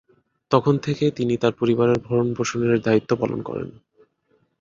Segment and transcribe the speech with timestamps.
[0.51, 3.69] তখন থেকে তিনি তার পরিবারে ভরণপোষণের দায়িত্ব পালন করেন।